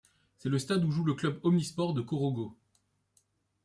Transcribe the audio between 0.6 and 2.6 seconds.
où joue le Club Omnisports de Korhogo.